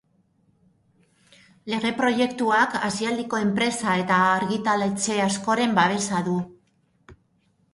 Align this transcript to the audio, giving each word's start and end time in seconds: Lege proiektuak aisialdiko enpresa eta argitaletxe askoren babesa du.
Lege 1.73 1.91
proiektuak 1.99 2.73
aisialdiko 2.87 3.41
enpresa 3.43 3.93
eta 4.05 4.17
argitaletxe 4.31 5.19
askoren 5.27 5.77
babesa 5.83 6.25
du. 6.31 6.39